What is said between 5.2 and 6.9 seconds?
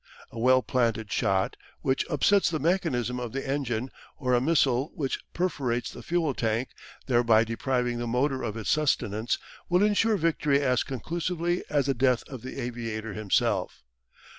perforates the fuel tank,